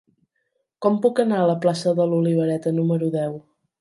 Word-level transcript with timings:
Com 0.85 0.95
puc 1.03 1.21
anar 1.23 1.37
a 1.41 1.49
la 1.51 1.57
plaça 1.65 1.93
de 2.01 2.07
l'Olivereta 2.15 2.77
número 2.79 3.11
deu? 3.19 3.37